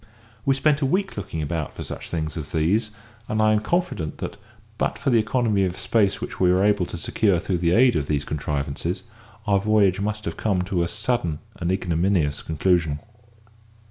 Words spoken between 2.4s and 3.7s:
these, and I am